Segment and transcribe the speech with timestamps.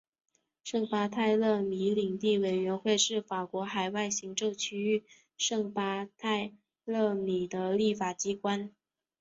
[0.63, 5.03] 圣巴泰勒米领地委员会是法国海外行政区域
[5.37, 6.53] 圣巴泰
[6.85, 8.73] 勒米的立法机关。